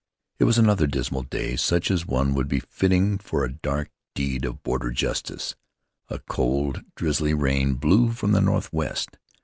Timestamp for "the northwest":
8.31-9.19